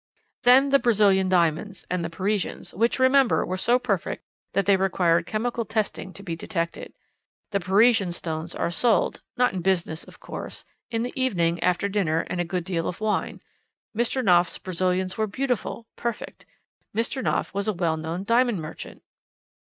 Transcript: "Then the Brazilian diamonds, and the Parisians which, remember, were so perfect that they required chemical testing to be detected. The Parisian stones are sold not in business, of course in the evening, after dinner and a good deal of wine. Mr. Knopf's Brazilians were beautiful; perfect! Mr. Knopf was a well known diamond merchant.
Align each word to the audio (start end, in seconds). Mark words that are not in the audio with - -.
"Then 0.41 0.69
the 0.69 0.79
Brazilian 0.79 1.29
diamonds, 1.29 1.85
and 1.87 2.03
the 2.03 2.09
Parisians 2.09 2.73
which, 2.73 2.97
remember, 2.97 3.45
were 3.45 3.55
so 3.55 3.77
perfect 3.77 4.23
that 4.53 4.65
they 4.65 4.75
required 4.75 5.27
chemical 5.27 5.63
testing 5.63 6.11
to 6.13 6.23
be 6.23 6.35
detected. 6.35 6.93
The 7.51 7.59
Parisian 7.59 8.11
stones 8.11 8.55
are 8.55 8.71
sold 8.71 9.21
not 9.37 9.53
in 9.53 9.61
business, 9.61 10.03
of 10.03 10.19
course 10.19 10.65
in 10.89 11.03
the 11.03 11.13
evening, 11.15 11.61
after 11.61 11.87
dinner 11.87 12.21
and 12.31 12.41
a 12.41 12.43
good 12.43 12.63
deal 12.63 12.87
of 12.87 12.99
wine. 12.99 13.43
Mr. 13.95 14.25
Knopf's 14.25 14.57
Brazilians 14.57 15.19
were 15.19 15.27
beautiful; 15.27 15.85
perfect! 15.95 16.47
Mr. 16.95 17.21
Knopf 17.21 17.53
was 17.53 17.67
a 17.67 17.73
well 17.73 17.95
known 17.95 18.23
diamond 18.23 18.59
merchant. 18.59 19.03